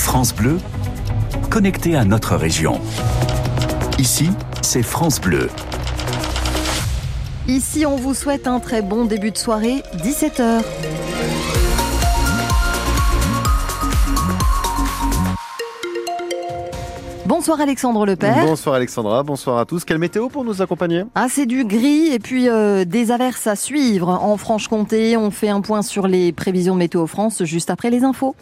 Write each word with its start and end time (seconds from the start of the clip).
France 0.00 0.34
Bleu, 0.34 0.56
connecté 1.50 1.94
à 1.94 2.04
notre 2.04 2.34
région. 2.34 2.80
Ici, 3.98 4.30
c'est 4.60 4.82
France 4.82 5.20
Bleu. 5.20 5.50
Ici, 7.46 7.84
on 7.86 7.96
vous 7.96 8.14
souhaite 8.14 8.48
un 8.48 8.60
très 8.60 8.80
bon 8.82 9.04
début 9.04 9.30
de 9.30 9.36
soirée, 9.36 9.82
17h. 9.98 10.62
Bonsoir 17.26 17.60
Alexandre 17.60 18.06
Lepère. 18.06 18.46
Bonsoir 18.46 18.74
Alexandra, 18.74 19.22
bonsoir 19.22 19.58
à 19.58 19.66
tous. 19.66 19.84
Quelle 19.84 19.98
météo 19.98 20.28
pour 20.28 20.44
nous 20.44 20.62
accompagner? 20.62 21.04
Ah, 21.14 21.26
c'est 21.30 21.46
du 21.46 21.64
gris 21.64 22.08
et 22.08 22.18
puis 22.18 22.48
euh, 22.48 22.84
des 22.84 23.12
averses 23.12 23.46
à 23.46 23.54
suivre. 23.54 24.08
En 24.08 24.36
Franche-Comté, 24.38 25.16
on 25.16 25.30
fait 25.30 25.50
un 25.50 25.60
point 25.60 25.82
sur 25.82 26.08
les 26.08 26.32
prévisions 26.32 26.74
de 26.74 26.80
Météo 26.80 27.06
France 27.06 27.44
juste 27.44 27.70
après 27.70 27.90
les 27.90 28.02
infos. 28.02 28.34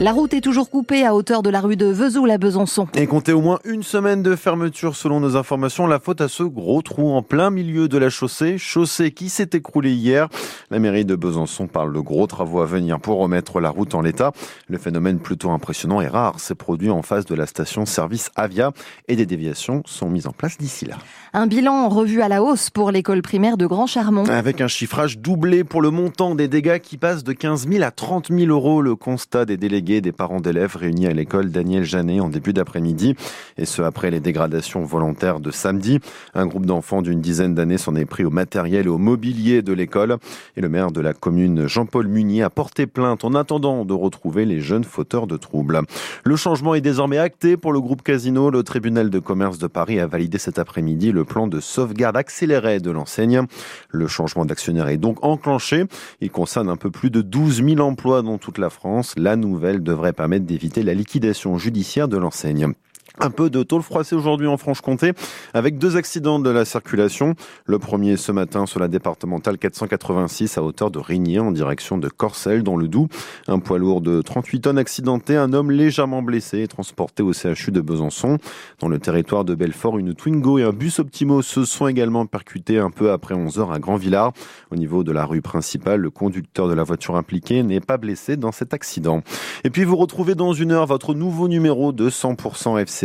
La 0.00 0.10
route 0.10 0.34
est 0.34 0.40
toujours 0.40 0.70
coupée 0.70 1.06
à 1.06 1.14
hauteur 1.14 1.44
de 1.44 1.50
la 1.50 1.60
rue 1.60 1.76
de 1.76 1.86
Vesoul 1.86 2.28
à 2.32 2.36
Besançon. 2.36 2.88
Et 2.94 3.06
comptez 3.06 3.32
au 3.32 3.40
moins 3.40 3.60
une 3.64 3.84
semaine 3.84 4.24
de 4.24 4.34
fermeture 4.34 4.96
selon 4.96 5.20
nos 5.20 5.36
informations. 5.36 5.86
La 5.86 6.00
faute 6.00 6.20
à 6.20 6.26
ce 6.26 6.42
gros 6.42 6.82
trou 6.82 7.12
en 7.12 7.22
plein 7.22 7.50
milieu 7.50 7.86
de 7.86 7.96
la 7.96 8.10
chaussée. 8.10 8.58
Chaussée 8.58 9.12
qui 9.12 9.28
s'est 9.28 9.50
écroulée 9.52 9.92
hier. 9.92 10.28
La 10.72 10.80
mairie 10.80 11.04
de 11.04 11.14
Besançon 11.14 11.68
parle 11.68 11.92
de 11.92 12.00
gros 12.00 12.26
travaux 12.26 12.60
à 12.60 12.66
venir 12.66 12.98
pour 12.98 13.18
remettre 13.18 13.60
la 13.60 13.70
route 13.70 13.94
en 13.94 14.00
l'état. 14.00 14.32
Le 14.66 14.78
phénomène 14.78 15.20
plutôt 15.20 15.52
impressionnant 15.52 16.00
et 16.00 16.08
rare 16.08 16.40
s'est 16.40 16.56
produit 16.56 16.90
en 16.90 17.02
face 17.02 17.24
de 17.24 17.36
la 17.36 17.46
station 17.46 17.86
service 17.86 18.32
Avia 18.34 18.72
et 19.06 19.14
des 19.14 19.26
déviations 19.26 19.82
sont 19.86 20.10
mises 20.10 20.26
en 20.26 20.32
place 20.32 20.58
d'ici 20.58 20.86
là. 20.86 20.96
Un 21.34 21.46
bilan 21.46 21.88
revu 21.88 22.20
à 22.20 22.28
la 22.28 22.42
hausse 22.42 22.68
pour 22.68 22.90
l'école 22.90 23.22
primaire 23.22 23.56
de 23.56 23.66
Grand 23.66 23.86
Charmont. 23.86 24.24
Avec 24.24 24.60
un 24.60 24.68
chiffrage 24.68 25.18
doublé 25.18 25.62
pour 25.62 25.82
le 25.82 25.90
montant 25.90 26.34
des 26.34 26.48
dégâts 26.48 26.80
qui 26.80 26.96
passe 26.96 27.22
de 27.22 27.32
15 27.32 27.68
000 27.68 27.84
à 27.84 27.92
30 27.92 28.32
000 28.32 28.50
euros. 28.50 28.82
Le 28.82 28.96
constat 28.96 29.44
des 29.44 29.56
délégués 29.56 29.83
des 29.84 30.12
parents 30.12 30.40
d'élèves 30.40 30.76
réunis 30.76 31.06
à 31.06 31.12
l'école 31.12 31.50
Daniel 31.50 31.84
Janet 31.84 32.20
en 32.20 32.28
début 32.28 32.52
d'après-midi. 32.52 33.14
Et 33.58 33.66
ce, 33.66 33.82
après 33.82 34.10
les 34.10 34.20
dégradations 34.20 34.82
volontaires 34.82 35.40
de 35.40 35.50
samedi. 35.50 36.00
Un 36.34 36.46
groupe 36.46 36.66
d'enfants 36.66 37.02
d'une 37.02 37.20
dizaine 37.20 37.54
d'années 37.54 37.78
s'en 37.78 37.94
est 37.94 38.06
pris 38.06 38.24
au 38.24 38.30
matériel 38.30 38.86
et 38.86 38.88
au 38.88 38.98
mobilier 38.98 39.62
de 39.62 39.72
l'école. 39.72 40.16
Et 40.56 40.60
le 40.60 40.68
maire 40.68 40.90
de 40.90 41.00
la 41.00 41.12
commune, 41.12 41.66
Jean-Paul 41.66 42.08
Munier, 42.08 42.42
a 42.42 42.50
porté 42.50 42.86
plainte 42.86 43.24
en 43.24 43.34
attendant 43.34 43.84
de 43.84 43.92
retrouver 43.92 44.44
les 44.44 44.60
jeunes 44.60 44.84
fauteurs 44.84 45.26
de 45.26 45.36
troubles. 45.36 45.82
Le 46.24 46.36
changement 46.36 46.74
est 46.74 46.80
désormais 46.80 47.18
acté 47.18 47.56
pour 47.56 47.72
le 47.72 47.80
groupe 47.80 48.02
Casino. 48.02 48.50
Le 48.50 48.62
tribunal 48.62 49.10
de 49.10 49.18
commerce 49.18 49.58
de 49.58 49.66
Paris 49.66 50.00
a 50.00 50.06
validé 50.06 50.38
cet 50.38 50.58
après-midi 50.58 51.12
le 51.12 51.24
plan 51.24 51.46
de 51.46 51.60
sauvegarde 51.60 52.16
accéléré 52.16 52.80
de 52.80 52.90
l'enseigne. 52.90 53.42
Le 53.90 54.06
changement 54.06 54.44
d'actionnaire 54.44 54.88
est 54.88 54.96
donc 54.96 55.24
enclenché. 55.24 55.84
Il 56.20 56.30
concerne 56.30 56.68
un 56.68 56.76
peu 56.76 56.90
plus 56.90 57.10
de 57.10 57.22
12 57.22 57.64
000 57.64 57.80
emplois 57.80 58.22
dans 58.22 58.38
toute 58.38 58.58
la 58.58 58.70
France. 58.70 59.14
La 59.16 59.36
nouvelle 59.36 59.73
devrait 59.82 60.12
permettre 60.12 60.46
d'éviter 60.46 60.82
la 60.82 60.94
liquidation 60.94 61.58
judiciaire 61.58 62.08
de 62.08 62.16
l'enseigne. 62.16 62.74
Un 63.20 63.30
peu 63.30 63.48
de 63.48 63.62
tôle 63.62 63.82
froissée 63.82 64.16
aujourd'hui 64.16 64.48
en 64.48 64.56
Franche-Comté 64.56 65.12
avec 65.54 65.78
deux 65.78 65.96
accidents 65.96 66.40
de 66.40 66.50
la 66.50 66.64
circulation. 66.64 67.36
Le 67.64 67.78
premier 67.78 68.16
ce 68.16 68.32
matin 68.32 68.66
sur 68.66 68.80
la 68.80 68.88
départementale 68.88 69.56
486 69.56 70.58
à 70.58 70.64
hauteur 70.64 70.90
de 70.90 70.98
Rigné 70.98 71.38
en 71.38 71.52
direction 71.52 71.96
de 71.96 72.08
Corcelles 72.08 72.64
dans 72.64 72.76
le 72.76 72.88
Doubs. 72.88 73.06
Un 73.46 73.60
poids 73.60 73.78
lourd 73.78 74.00
de 74.00 74.20
38 74.20 74.62
tonnes 74.62 74.78
accidenté, 74.78 75.36
un 75.36 75.52
homme 75.52 75.70
légèrement 75.70 76.22
blessé 76.22 76.62
et 76.62 76.66
transporté 76.66 77.22
au 77.22 77.32
CHU 77.32 77.70
de 77.70 77.80
Besançon. 77.80 78.38
Dans 78.80 78.88
le 78.88 78.98
territoire 78.98 79.44
de 79.44 79.54
Belfort, 79.54 79.96
une 79.96 80.12
Twingo 80.12 80.58
et 80.58 80.64
un 80.64 80.72
bus 80.72 80.98
Optimo 80.98 81.40
se 81.40 81.64
sont 81.64 81.86
également 81.86 82.26
percutés 82.26 82.78
un 82.78 82.90
peu 82.90 83.12
après 83.12 83.34
11 83.34 83.60
heures 83.60 83.72
à 83.72 83.78
Grand-Villard. 83.78 84.32
Au 84.72 84.76
niveau 84.76 85.04
de 85.04 85.12
la 85.12 85.24
rue 85.24 85.40
principale, 85.40 86.00
le 86.00 86.10
conducteur 86.10 86.66
de 86.66 86.74
la 86.74 86.82
voiture 86.82 87.14
impliquée 87.14 87.62
n'est 87.62 87.78
pas 87.78 87.96
blessé 87.96 88.36
dans 88.36 88.50
cet 88.50 88.74
accident. 88.74 89.22
Et 89.62 89.70
puis 89.70 89.84
vous 89.84 89.96
retrouvez 89.96 90.34
dans 90.34 90.52
une 90.52 90.72
heure 90.72 90.86
votre 90.86 91.14
nouveau 91.14 91.46
numéro 91.46 91.92
de 91.92 92.10
100% 92.10 92.80
FC 92.80 93.03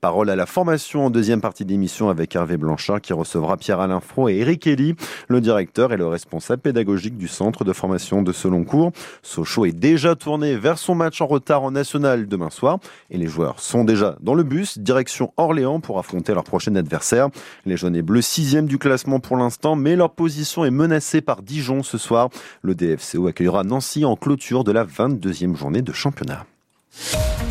Parole 0.00 0.28
à 0.28 0.36
la 0.36 0.44
formation 0.44 1.06
en 1.06 1.10
deuxième 1.10 1.40
partie 1.40 1.64
d'émission 1.64 2.10
avec 2.10 2.36
Hervé 2.36 2.56
Blanchard 2.56 3.00
qui 3.00 3.12
recevra 3.12 3.56
Pierre-Alain 3.56 4.00
Fro 4.00 4.28
et 4.28 4.36
Eric 4.36 4.60
Kelly, 4.60 4.94
le 5.28 5.40
directeur 5.40 5.92
et 5.92 5.96
le 5.96 6.06
responsable 6.06 6.60
pédagogique 6.60 7.16
du 7.16 7.26
centre 7.26 7.64
de 7.64 7.72
formation 7.72 8.22
de 8.22 8.32
cours. 8.64 8.92
Sochaux 9.22 9.64
est 9.64 9.72
déjà 9.72 10.14
tourné 10.14 10.56
vers 10.56 10.76
son 10.76 10.94
match 10.94 11.20
en 11.20 11.26
retard 11.26 11.62
en 11.62 11.70
national 11.70 12.26
demain 12.26 12.50
soir 12.50 12.78
et 13.10 13.16
les 13.16 13.26
joueurs 13.26 13.60
sont 13.60 13.84
déjà 13.84 14.16
dans 14.20 14.34
le 14.34 14.42
bus 14.42 14.78
direction 14.78 15.32
Orléans 15.36 15.80
pour 15.80 15.98
affronter 15.98 16.34
leur 16.34 16.44
prochain 16.44 16.74
adversaire. 16.76 17.28
Les 17.64 17.76
jaunes 17.78 17.96
et 17.96 18.02
bleus 18.02 18.20
sixième 18.20 18.66
du 18.66 18.78
classement 18.78 19.20
pour 19.20 19.38
l'instant 19.38 19.74
mais 19.74 19.96
leur 19.96 20.10
position 20.10 20.64
est 20.64 20.70
menacée 20.70 21.22
par 21.22 21.42
Dijon 21.42 21.82
ce 21.82 21.96
soir. 21.96 22.28
Le 22.62 22.74
DFCO 22.74 23.26
accueillera 23.28 23.64
Nancy 23.64 24.04
en 24.04 24.16
clôture 24.16 24.64
de 24.64 24.72
la 24.72 24.84
22e 24.84 25.56
journée 25.56 25.82
de 25.82 25.92
championnat. 25.92 26.44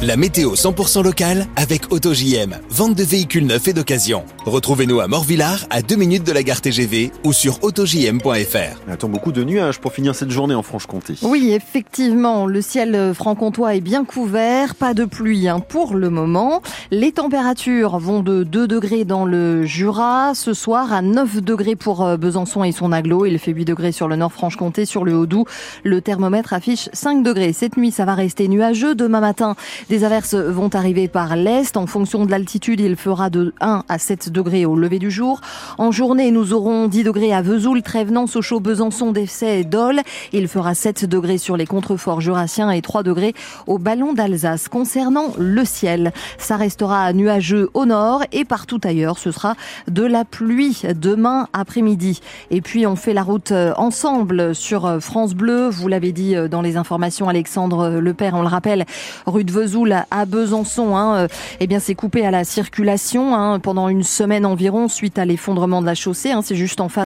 La 0.01 0.17
météo 0.17 0.53
100% 0.53 1.03
locale 1.03 1.47
avec 1.55 1.91
AutoJM. 1.91 2.57
Vente 2.69 2.95
de 2.95 3.03
véhicules 3.03 3.45
neufs 3.45 3.67
et 3.67 3.73
d'occasion. 3.73 4.23
Retrouvez-nous 4.45 4.99
à 4.99 5.07
Morvillard, 5.07 5.65
à 5.69 5.81
2 5.81 5.95
minutes 5.95 6.25
de 6.25 6.33
la 6.33 6.43
gare 6.43 6.59
TGV 6.59 7.13
ou 7.23 7.31
sur 7.31 7.63
autojm.fr. 7.63 8.77
On 8.85 8.91
attend 8.91 9.07
beaucoup 9.07 9.31
de 9.31 9.41
nuages 9.41 9.79
pour 9.79 9.93
finir 9.93 10.15
cette 10.15 10.31
journée 10.31 10.53
en 10.53 10.63
Franche-Comté. 10.63 11.13
Oui, 11.21 11.51
effectivement, 11.53 12.45
le 12.45 12.61
ciel 12.61 13.13
franc-comtois 13.13 13.75
est 13.75 13.81
bien 13.81 14.03
couvert, 14.03 14.75
pas 14.75 14.93
de 14.93 15.05
pluie 15.05 15.47
hein, 15.47 15.61
pour 15.61 15.93
le 15.93 16.09
moment. 16.09 16.61
Les 16.91 17.13
températures 17.13 17.97
vont 17.99 18.19
de 18.19 18.43
2 18.43 18.67
degrés 18.67 19.05
dans 19.05 19.23
le 19.23 19.63
Jura, 19.63 20.33
ce 20.35 20.53
soir 20.53 20.91
à 20.91 21.01
9 21.01 21.41
degrés 21.41 21.77
pour 21.77 22.03
euh, 22.03 22.17
Besançon 22.17 22.65
et 22.65 22.73
son 22.73 22.91
aglo. 22.91 23.25
Il 23.25 23.39
fait 23.39 23.53
8 23.53 23.63
degrés 23.63 23.93
sur 23.93 24.09
le 24.09 24.17
nord 24.17 24.33
Franche-Comté, 24.33 24.83
sur 24.83 25.05
le 25.05 25.15
Haut-Doubs. 25.15 25.47
Le 25.85 26.01
thermomètre 26.01 26.51
affiche 26.51 26.89
5 26.91 27.23
degrés. 27.23 27.53
Cette 27.53 27.77
nuit, 27.77 27.91
ça 27.91 28.03
va 28.03 28.13
rester 28.13 28.49
nuageux. 28.49 28.93
Demain 28.93 29.21
matin, 29.21 29.55
des 29.87 30.03
averses 30.03 30.35
vont 30.35 30.69
arriver 30.73 31.07
par 31.07 31.37
l'est. 31.37 31.77
En 31.77 31.87
fonction 31.87 32.25
de 32.25 32.31
l'altitude, 32.31 32.81
il 32.81 32.97
fera 32.97 33.29
de 33.29 33.53
1 33.61 33.85
à 33.87 33.97
7 33.97 34.25
degrés 34.25 34.32
au 34.39 34.75
lever 34.75 34.99
du 34.99 35.11
jour. 35.11 35.41
En 35.77 35.91
journée, 35.91 36.31
nous 36.31 36.53
aurons 36.53 36.87
10 36.87 37.03
degrés 37.03 37.33
à 37.33 37.41
Vesoul, 37.41 37.81
Trévenant, 37.81 38.27
Sochaux, 38.27 38.59
Besançon, 38.59 39.11
Dessay 39.11 39.61
et 39.61 39.63
Dole. 39.63 40.01
Il 40.31 40.47
fera 40.47 40.75
7 40.75 41.05
degrés 41.05 41.37
sur 41.37 41.57
les 41.57 41.65
contreforts 41.65 42.21
jurassiens 42.21 42.71
et 42.71 42.81
3 42.81 43.03
degrés 43.03 43.33
au 43.67 43.77
ballon 43.77 44.13
d'Alsace. 44.13 44.67
Concernant 44.67 45.33
le 45.37 45.65
ciel, 45.65 46.13
ça 46.37 46.57
restera 46.57 47.13
nuageux 47.13 47.69
au 47.73 47.85
nord 47.85 48.23
et 48.31 48.45
partout 48.45 48.81
ailleurs, 48.83 49.17
ce 49.17 49.31
sera 49.31 49.55
de 49.87 50.03
la 50.03 50.25
pluie 50.25 50.81
demain 50.99 51.47
après-midi. 51.53 52.21
Et 52.51 52.61
puis, 52.61 52.85
on 52.87 52.95
fait 52.95 53.13
la 53.13 53.23
route 53.23 53.51
euh, 53.51 53.73
ensemble 53.77 54.55
sur 54.55 55.01
France 55.01 55.33
Bleu. 55.33 55.69
Vous 55.69 55.87
l'avez 55.87 56.11
dit 56.11 56.35
euh, 56.35 56.47
dans 56.47 56.61
les 56.61 56.77
informations, 56.77 57.29
Alexandre 57.29 57.99
Lepère, 57.99 58.33
on 58.35 58.41
le 58.41 58.47
rappelle, 58.47 58.85
rue 59.25 59.43
de 59.43 59.51
Vesoul 59.51 59.95
à 60.11 60.25
Besançon, 60.25 60.95
hein, 60.95 61.15
euh, 61.15 61.27
eh 61.59 61.67
bien 61.67 61.79
c'est 61.79 61.95
coupé 61.95 62.25
à 62.25 62.31
la 62.31 62.43
circulation 62.43 63.35
hein, 63.35 63.59
pendant 63.59 63.89
une 63.89 64.03
environ 64.45 64.87
suite 64.87 65.19
à 65.19 65.25
l'effondrement 65.25 65.81
de 65.81 65.85
la 65.85 65.95
chaussée. 65.95 66.31
Hein, 66.31 66.41
c'est 66.41 66.55
juste 66.55 66.81
en 66.81 66.89
face 66.89 66.93